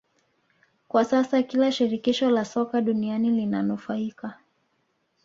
Kwa 0.87 1.05
sasa 1.05 1.43
kila 1.43 1.71
shirikisho 1.71 2.29
la 2.29 2.45
soka 2.45 2.81
duniani 2.81 3.29
linanufaika 3.31 4.37